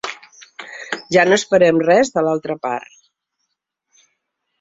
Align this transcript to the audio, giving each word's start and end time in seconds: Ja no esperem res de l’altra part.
Ja 1.15 1.25
no 1.27 1.35
esperem 1.39 1.81
res 1.89 2.11
de 2.15 2.23
l’altra 2.29 2.57
part. 2.65 2.97